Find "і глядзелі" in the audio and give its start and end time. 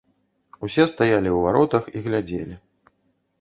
1.97-2.59